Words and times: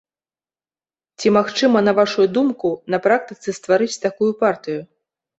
Ці 1.19 1.27
магчыма, 1.35 1.83
на 1.87 1.91
вашую 1.99 2.25
думку, 2.37 2.71
на 2.93 2.97
практыцы 3.07 3.49
стварыць 3.59 3.99
такую 4.07 4.31
партыю? 4.41 4.81